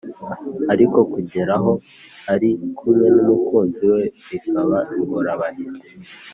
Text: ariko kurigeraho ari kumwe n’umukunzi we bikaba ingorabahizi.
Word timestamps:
ariko 0.73 0.97
kurigeraho 1.09 1.71
ari 2.33 2.49
kumwe 2.77 3.07
n’umukunzi 3.15 3.85
we 3.93 4.03
bikaba 4.29 4.77
ingorabahizi. 4.97 5.89